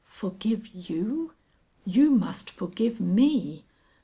[0.03, 1.33] "Forgive you?
[1.85, 3.65] You must forgive me!